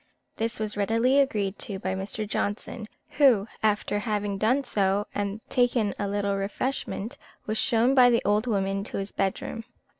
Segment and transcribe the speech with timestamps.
[0.37, 2.27] This was readily agreed to by Mr.
[2.27, 2.87] Johnson,
[3.19, 8.47] who, after having done so, and taken a little refreshment, was shown by the old
[8.47, 9.63] woman to his bedroom.